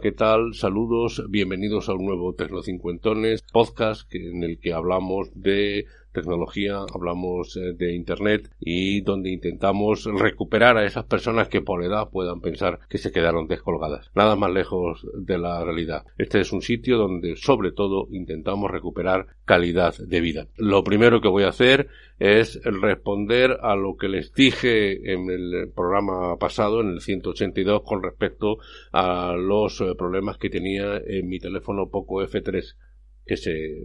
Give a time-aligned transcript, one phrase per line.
[0.00, 0.52] ¿qué tal?
[0.52, 5.86] Saludos, bienvenidos a un nuevo Tecnocincuentones podcast en el que hablamos de
[6.16, 12.08] tecnología, hablamos eh, de Internet y donde intentamos recuperar a esas personas que por edad
[12.10, 14.10] puedan pensar que se quedaron descolgadas.
[14.14, 16.04] Nada más lejos de la realidad.
[16.16, 20.48] Este es un sitio donde sobre todo intentamos recuperar calidad de vida.
[20.56, 25.70] Lo primero que voy a hacer es responder a lo que les dije en el
[25.74, 28.56] programa pasado, en el 182, con respecto
[28.92, 32.74] a los eh, problemas que tenía en mi teléfono Poco F3
[33.26, 33.82] que se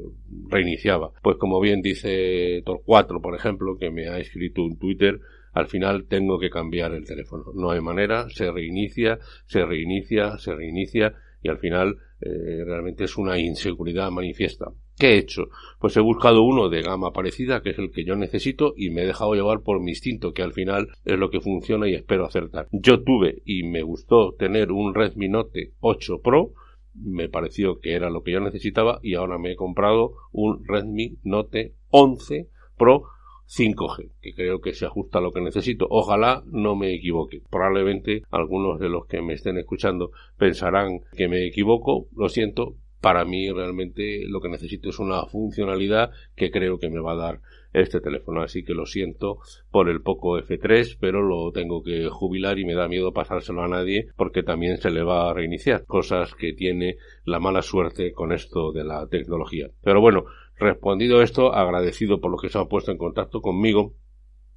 [0.48, 1.12] reiniciaba.
[1.22, 5.20] Pues como bien dice Tor4, por ejemplo, que me ha escrito un Twitter,
[5.54, 7.46] al final tengo que cambiar el teléfono.
[7.54, 13.18] No hay manera, se reinicia, se reinicia, se reinicia y al final eh, realmente es
[13.18, 14.72] una inseguridad manifiesta.
[14.98, 15.50] ¿Qué he hecho?
[15.80, 19.02] Pues he buscado uno de gama parecida, que es el que yo necesito, y me
[19.02, 22.26] he dejado llevar por mi instinto, que al final es lo que funciona y espero
[22.26, 22.68] acertar.
[22.72, 26.54] Yo tuve y me gustó tener un Redmi Note 8 Pro,
[26.94, 31.18] me pareció que era lo que yo necesitaba y ahora me he comprado un Redmi
[31.24, 33.04] Note 11 Pro
[33.48, 35.86] 5G, que creo que se ajusta a lo que necesito.
[35.90, 37.42] Ojalá no me equivoque.
[37.50, 42.08] Probablemente algunos de los que me estén escuchando pensarán que me equivoco.
[42.16, 47.02] Lo siento, para mí realmente lo que necesito es una funcionalidad que creo que me
[47.02, 47.42] va a dar
[47.74, 48.42] este teléfono.
[48.42, 52.74] Así que lo siento por el poco F3, pero lo tengo que jubilar y me
[52.74, 55.86] da miedo pasárselo a nadie porque también se le va a reiniciar.
[55.86, 59.70] Cosas que tiene la mala suerte con esto de la tecnología.
[59.82, 60.26] Pero bueno,
[60.58, 63.96] respondido esto, agradecido por los que se han puesto en contacto conmigo.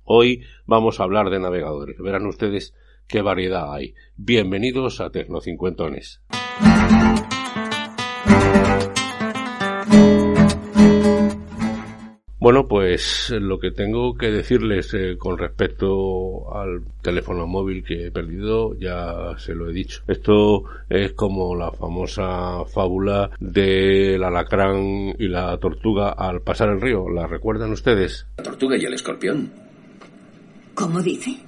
[0.03, 1.99] Hoy vamos a hablar de navegadores.
[1.99, 2.75] Verán ustedes
[3.09, 3.95] qué variedad hay.
[4.17, 6.23] Bienvenidos a Tecnocincuentones.
[12.45, 18.11] Bueno, pues lo que tengo que decirles eh, con respecto al teléfono móvil que he
[18.11, 20.03] perdido, ya se lo he dicho.
[20.07, 27.09] Esto es como la famosa fábula del alacrán y la tortuga al pasar el río.
[27.09, 28.27] ¿La recuerdan ustedes?
[28.37, 29.51] La tortuga y el escorpión.
[30.75, 31.39] ¿Cómo dice?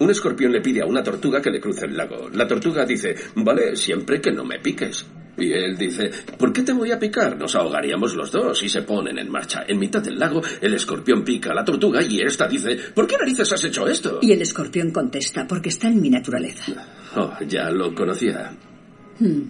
[0.00, 2.28] Un escorpión le pide a una tortuga que le cruce el lago.
[2.30, 5.06] La tortuga dice, vale, siempre que no me piques.
[5.40, 7.36] Y él dice, ¿por qué te voy a picar?
[7.38, 9.64] Nos ahogaríamos los dos y se ponen en marcha.
[9.66, 13.16] En mitad del lago, el escorpión pica a la tortuga y esta dice, ¿por qué
[13.16, 14.18] narices has hecho esto?
[14.22, 16.72] Y el escorpión contesta, porque está en mi naturaleza.
[17.16, 18.56] Oh, ya lo conocía.
[19.18, 19.42] Hmm.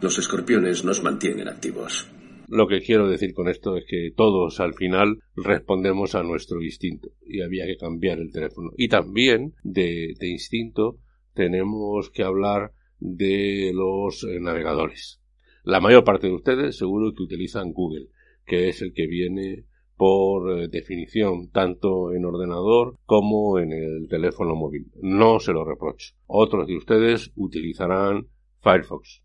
[0.00, 2.08] Los escorpiones nos mantienen activos.
[2.48, 7.08] Lo que quiero decir con esto es que todos al final respondemos a nuestro instinto
[7.26, 8.70] y había que cambiar el teléfono.
[8.76, 10.98] Y también de, de instinto
[11.34, 15.21] tenemos que hablar de los navegadores.
[15.64, 18.08] La mayor parte de ustedes seguro que utilizan Google,
[18.44, 19.64] que es el que viene
[19.96, 24.90] por eh, definición tanto en ordenador como en el teléfono móvil.
[25.00, 26.14] No se lo reprocho.
[26.26, 28.26] Otros de ustedes utilizarán
[28.58, 29.22] Firefox.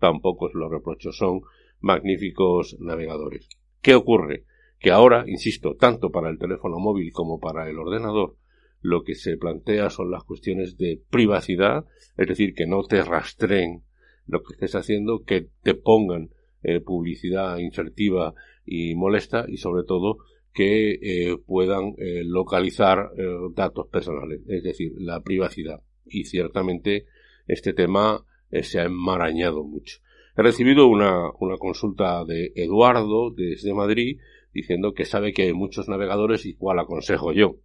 [0.00, 1.12] Tampoco se lo reprocho.
[1.12, 1.42] Son
[1.78, 3.48] magníficos navegadores.
[3.80, 4.44] ¿Qué ocurre?
[4.80, 8.36] Que ahora, insisto, tanto para el teléfono móvil como para el ordenador,
[8.80, 11.84] lo que se plantea son las cuestiones de privacidad,
[12.16, 13.84] es decir, que no te rastreen
[14.26, 16.30] lo que estés haciendo, que te pongan
[16.62, 20.18] eh, publicidad insertiva y molesta y sobre todo
[20.52, 23.10] que eh, puedan eh, localizar
[23.54, 25.82] datos personales, es decir, la privacidad.
[26.04, 27.06] Y ciertamente
[27.46, 29.98] este tema se ha enmarañado mucho.
[30.36, 34.18] He recibido una, una consulta de Eduardo desde Madrid
[34.52, 37.56] diciendo que sabe que hay muchos navegadores y cuál aconsejo yo.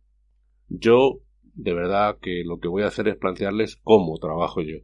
[0.68, 1.22] Yo,
[1.54, 4.80] de verdad, que lo que voy a hacer es plantearles cómo trabajo yo.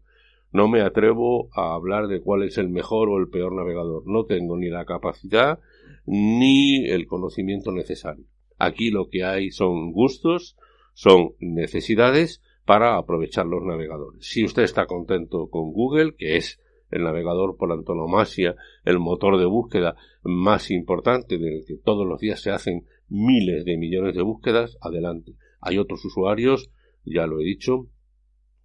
[0.57, 4.07] No me atrevo a hablar de cuál es el mejor o el peor navegador.
[4.07, 5.59] No tengo ni la capacidad
[6.07, 8.25] ni el conocimiento necesario.
[8.57, 10.57] Aquí lo que hay son gustos,
[10.95, 14.25] son necesidades para aprovechar los navegadores.
[14.25, 19.45] Si usted está contento con Google, que es el navegador por antonomasia, el motor de
[19.45, 24.75] búsqueda más importante del que todos los días se hacen miles de millones de búsquedas,
[24.81, 25.33] adelante.
[25.61, 26.71] Hay otros usuarios,
[27.05, 27.89] ya lo he dicho,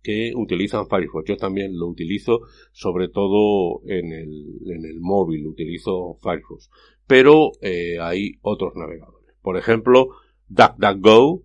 [0.03, 1.29] que utilizan Firefox.
[1.29, 2.41] Yo también lo utilizo,
[2.73, 6.71] sobre todo en el, en el móvil, utilizo Firefox.
[7.07, 9.35] Pero eh, hay otros navegadores.
[9.43, 10.09] Por ejemplo,
[10.49, 11.45] DuckDuckGo.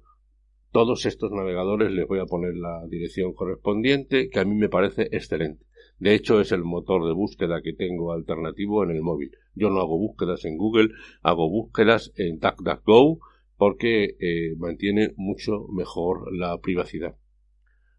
[0.71, 5.07] Todos estos navegadores les voy a poner la dirección correspondiente, que a mí me parece
[5.11, 5.65] excelente.
[5.99, 9.31] De hecho, es el motor de búsqueda que tengo alternativo en el móvil.
[9.55, 10.89] Yo no hago búsquedas en Google,
[11.23, 13.19] hago búsquedas en DuckDuckGo
[13.55, 17.15] porque eh, mantiene mucho mejor la privacidad.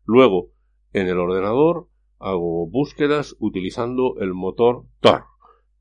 [0.09, 0.49] Luego,
[0.95, 1.87] en el ordenador
[2.19, 5.25] hago búsquedas utilizando el motor Tor.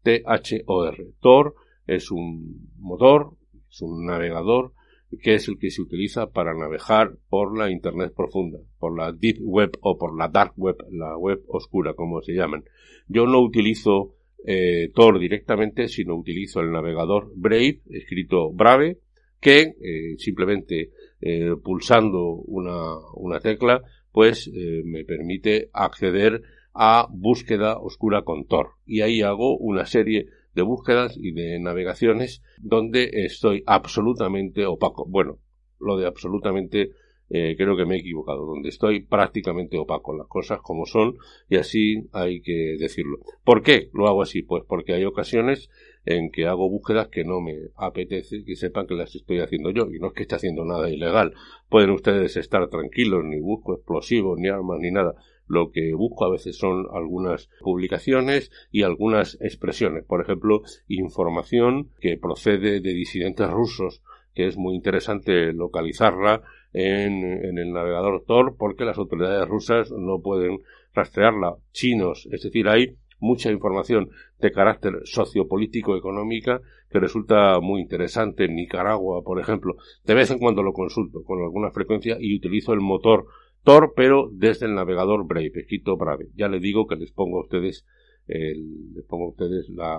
[0.03, 1.13] T-H-O-R.
[1.21, 1.55] Tor
[1.87, 3.37] es un motor,
[3.69, 4.73] es un navegador
[5.21, 9.37] que es el que se utiliza para navegar por la Internet profunda, por la Deep
[9.39, 12.65] Web o por la Dark Web, la web oscura, como se llaman.
[13.07, 14.15] Yo no utilizo
[14.45, 18.99] eh, Tor directamente, sino utilizo el navegador Brave, escrito Brave,
[19.39, 20.91] que eh, simplemente
[21.21, 23.81] eh, pulsando una, una, tecla,
[24.17, 24.49] pues
[24.83, 26.41] me permite acceder
[26.73, 28.69] a búsqueda oscura con Tor.
[28.83, 30.25] Y ahí hago una serie
[30.55, 35.05] de búsquedas y de navegaciones donde estoy absolutamente opaco.
[35.07, 35.37] Bueno,
[35.79, 36.93] lo de absolutamente
[37.29, 41.17] eh, creo que me he equivocado, donde estoy prácticamente opaco, las cosas como son
[41.49, 43.19] y así hay que decirlo.
[43.43, 44.43] ¿Por qué lo hago así?
[44.43, 45.69] Pues porque hay ocasiones
[46.05, 49.89] en que hago búsquedas que no me apetece que sepan que las estoy haciendo yo
[49.91, 51.33] y no es que esté haciendo nada ilegal.
[51.69, 55.15] Pueden ustedes estar tranquilos, ni busco explosivos, ni armas, ni nada
[55.47, 60.03] lo que busco a veces son algunas publicaciones y algunas expresiones.
[60.03, 64.01] Por ejemplo, información que procede de disidentes rusos,
[64.37, 70.21] que es muy interesante localizarla en, en el navegador Tor porque las autoridades rusas no
[70.21, 70.59] pueden
[70.93, 71.55] rastrearla.
[71.71, 78.53] Chinos, es decir, hay mucha información de carácter sociopolítico económica que resulta muy interesante en
[78.53, 79.73] Nicaragua, por ejemplo.
[80.03, 83.25] De vez en cuando lo consulto con alguna frecuencia y utilizo el motor
[83.63, 86.27] Tor, pero desde el navegador Brave, escrito Brave.
[86.35, 87.87] Ya le digo que les pongo a ustedes
[88.27, 89.97] el, les pongo a ustedes la,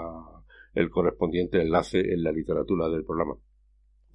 [0.74, 3.34] el correspondiente enlace en la literatura del programa.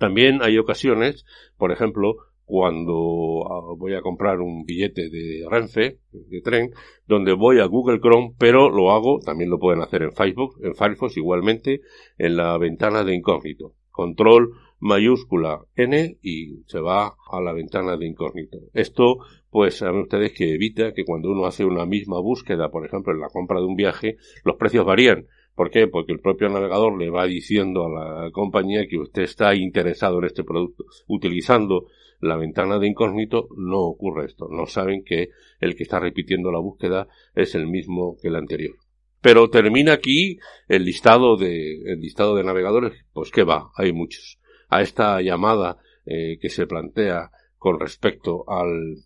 [0.03, 1.25] También hay ocasiones,
[1.57, 6.71] por ejemplo, cuando ah, voy a comprar un billete de Renfe, de tren,
[7.07, 10.75] donde voy a Google Chrome, pero lo hago, también lo pueden hacer en Facebook, en
[10.75, 11.79] Firefox igualmente,
[12.17, 13.75] en la ventana de incógnito.
[13.91, 14.51] Control
[14.81, 18.57] mayúscula N y se va a la ventana de incógnito.
[18.73, 19.19] Esto,
[19.51, 23.21] pues saben ustedes que evita que cuando uno hace una misma búsqueda, por ejemplo, en
[23.21, 25.27] la compra de un viaje, los precios varían.
[25.55, 25.87] ¿Por qué?
[25.87, 30.25] Porque el propio navegador le va diciendo a la compañía que usted está interesado en
[30.25, 30.85] este producto.
[31.07, 31.87] Utilizando
[32.19, 34.47] la ventana de incógnito no ocurre esto.
[34.49, 35.29] No saben que
[35.59, 38.75] el que está repitiendo la búsqueda es el mismo que el anterior.
[39.21, 43.05] Pero termina aquí el listado de, el listado de navegadores.
[43.13, 44.39] Pues que va, hay muchos
[44.69, 48.97] a esta llamada eh, que se plantea con respecto al,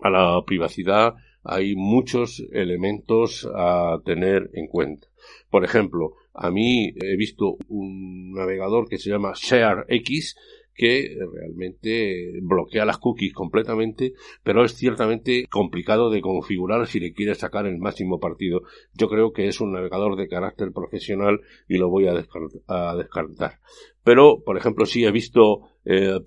[0.00, 1.14] a la privacidad
[1.44, 5.08] hay muchos elementos a tener en cuenta.
[5.50, 10.36] Por ejemplo, a mí he visto un navegador que se llama ShareX
[10.74, 17.34] que realmente bloquea las cookies completamente, pero es ciertamente complicado de configurar si le quiere
[17.34, 18.62] sacar el máximo partido.
[18.94, 23.58] Yo creo que es un navegador de carácter profesional y lo voy a, descartar.
[24.02, 26.18] Pero, por ejemplo, sí he visto eh,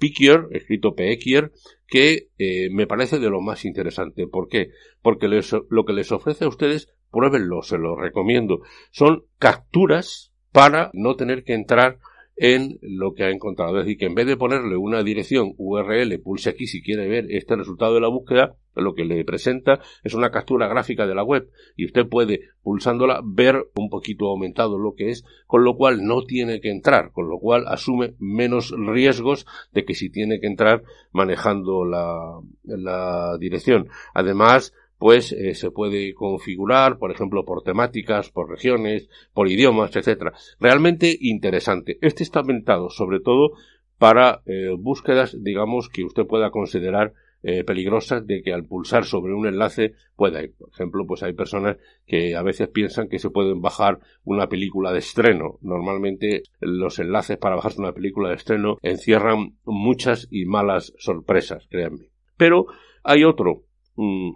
[0.52, 1.52] escrito Pekier,
[1.88, 4.28] que eh, me parece de lo más interesante.
[4.28, 4.70] ¿Por qué?
[5.02, 8.60] Porque lo que les ofrece a ustedes, pruébenlo, se lo recomiendo.
[8.92, 11.98] Son capturas para no tener que entrar
[12.36, 13.80] en lo que ha encontrado.
[13.80, 17.28] Es decir, que en vez de ponerle una dirección URL, pulse aquí si quiere ver
[17.30, 21.24] este resultado de la búsqueda, lo que le presenta es una captura gráfica de la
[21.24, 26.06] web y usted puede, pulsándola, ver un poquito aumentado lo que es, con lo cual
[26.06, 30.48] no tiene que entrar, con lo cual asume menos riesgos de que si tiene que
[30.48, 33.88] entrar manejando la, la dirección.
[34.14, 40.34] Además, pues eh, se puede configurar, por ejemplo, por temáticas, por regiones, por idiomas, etcétera.
[40.60, 41.98] Realmente interesante.
[42.02, 43.52] Este está inventado sobre todo
[43.98, 47.14] para eh, búsquedas, digamos, que usted pueda considerar
[47.48, 50.56] eh, peligrosas de que al pulsar sobre un enlace pueda ir.
[50.58, 54.92] Por ejemplo, pues hay personas que a veces piensan que se pueden bajar una película
[54.92, 55.60] de estreno.
[55.62, 62.10] Normalmente los enlaces para bajarse una película de estreno encierran muchas y malas sorpresas, créanme.
[62.36, 62.66] Pero
[63.04, 63.65] hay otro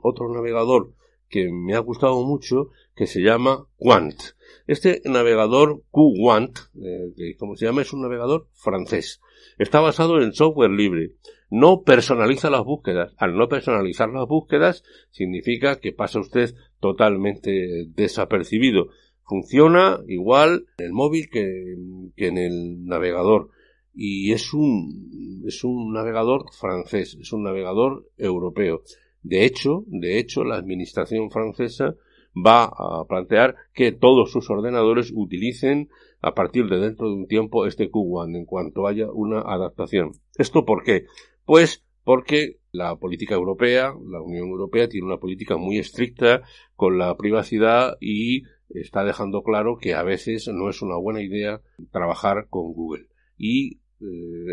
[0.02, 0.94] otro navegador
[1.30, 4.20] que me ha gustado mucho que se llama Quant.
[4.68, 9.22] Este navegador QWant, eh, como se llama, es un navegador francés.
[9.58, 11.14] Está basado en software libre.
[11.50, 13.14] No personaliza las búsquedas.
[13.18, 18.90] Al no personalizar las búsquedas significa que pasa usted totalmente desapercibido.
[19.24, 21.76] Funciona igual en el móvil que,
[22.16, 23.50] que en el navegador.
[23.94, 28.84] Y es un, es un navegador francés, es un navegador europeo.
[29.22, 31.96] De hecho, de hecho, la administración francesa
[32.36, 35.90] va a plantear que todos sus ordenadores utilicen
[36.22, 40.12] a partir de dentro de un tiempo este Q1 en cuanto haya una adaptación.
[40.38, 41.06] ¿Esto por qué?
[41.46, 46.42] Pues porque la política europea, la Unión Europea tiene una política muy estricta
[46.76, 51.62] con la privacidad y está dejando claro que a veces no es una buena idea
[51.92, 53.08] trabajar con Google.
[53.38, 53.80] Y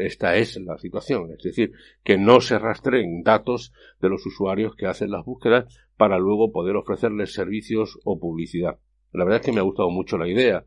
[0.00, 1.72] esta es la situación, es decir,
[2.02, 6.76] que no se rastreen datos de los usuarios que hacen las búsquedas para luego poder
[6.76, 8.78] ofrecerles servicios o publicidad.
[9.12, 10.64] La verdad es que me ha gustado mucho la idea.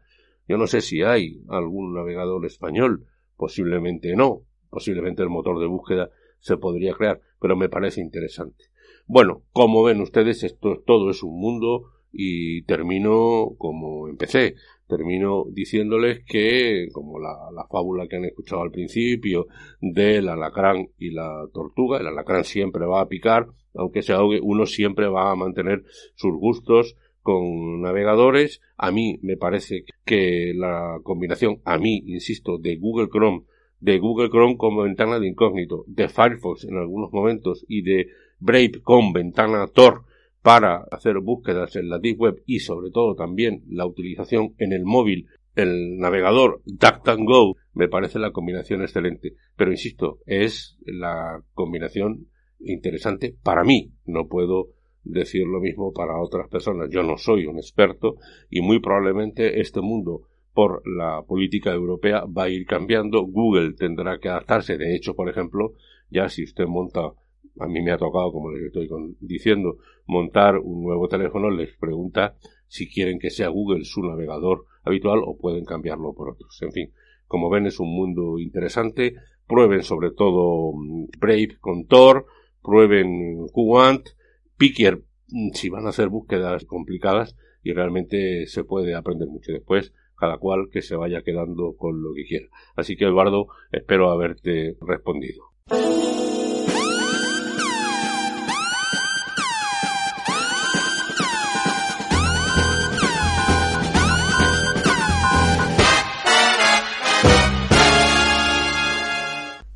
[0.48, 3.05] Yo no sé si hay algún navegador español,
[3.36, 6.09] posiblemente no, posiblemente el motor de búsqueda
[6.39, 8.65] se podría crear, pero me parece interesante.
[9.05, 14.55] Bueno, como ven ustedes, esto todo es un mundo y termino como empecé.
[14.87, 19.45] Termino diciéndoles que, como la, la, fábula que han escuchado al principio
[19.79, 24.65] del alacrán y la tortuga, el alacrán siempre va a picar, aunque se ahogue, uno
[24.65, 25.83] siempre va a mantener
[26.15, 28.61] sus gustos con navegadores.
[28.77, 33.43] A mí me parece que la combinación, a mí, insisto, de Google Chrome,
[33.79, 38.07] de Google Chrome como ventana de incógnito, de Firefox en algunos momentos y de
[38.39, 40.05] Brave con ventana Tor
[40.41, 44.86] para hacer búsquedas en la Deep Web y sobre todo también la utilización en el
[44.86, 49.34] móvil, el navegador DuckDuckGo, me parece la combinación excelente.
[49.55, 52.27] Pero insisto, es la combinación
[52.60, 53.91] interesante para mí.
[54.05, 54.69] No puedo
[55.03, 56.89] decir lo mismo para otras personas.
[56.89, 58.15] Yo no soy un experto
[58.50, 63.24] y muy probablemente este mundo por la política europea va a ir cambiando.
[63.24, 64.77] Google tendrá que adaptarse.
[64.77, 65.74] De hecho, por ejemplo,
[66.10, 67.13] ya si usted monta
[67.60, 68.89] a mí me ha tocado, como les estoy
[69.20, 72.36] diciendo, montar un nuevo teléfono, les pregunta
[72.68, 76.62] si quieren que sea Google su navegador habitual o pueden cambiarlo por otros.
[76.62, 76.94] En fin,
[77.27, 79.15] como ven es un mundo interesante.
[79.48, 82.25] Prueben sobre todo mm, Brave con Tor,
[82.62, 84.10] prueben QWant,
[84.58, 89.94] Picker mm, si van a hacer búsquedas complicadas y realmente se puede aprender mucho después
[90.20, 92.48] cada cual que se vaya quedando con lo que quiera.
[92.75, 95.46] Así que Eduardo, espero haberte respondido.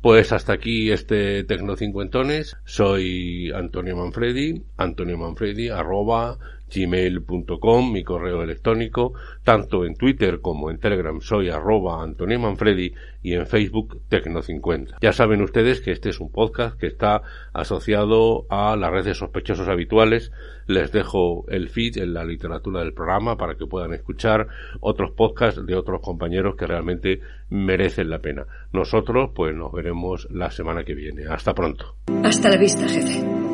[0.04, 2.58] Pues hasta aquí este Tecno Cincuentones.
[2.66, 6.36] Soy Antonio Manfredi, Antonio Manfredi, arroba
[6.72, 12.92] gmail.com, mi correo electrónico, tanto en Twitter como en Telegram soy arroba Antonio Manfredi
[13.22, 14.98] y en Facebook Tecno50.
[15.00, 19.68] Ya saben ustedes que este es un podcast que está asociado a las redes sospechosos
[19.68, 20.32] habituales.
[20.66, 24.48] Les dejo el feed en la literatura del programa para que puedan escuchar
[24.80, 28.46] otros podcasts de otros compañeros que realmente merecen la pena.
[28.72, 31.24] Nosotros pues nos veremos la semana que viene.
[31.28, 31.96] Hasta pronto.
[32.22, 33.53] Hasta la vista, jefe.